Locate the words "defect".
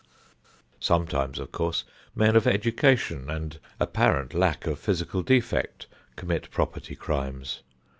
5.21-5.85